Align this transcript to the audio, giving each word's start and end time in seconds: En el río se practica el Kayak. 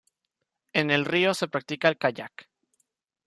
En 0.73 0.89
el 0.89 1.05
río 1.05 1.35
se 1.35 1.47
practica 1.47 1.87
el 1.87 1.99
Kayak. 1.99 2.49